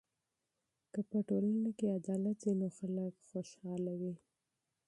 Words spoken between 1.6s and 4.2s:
کې عدالت وي نو خلک خوشحاله وي.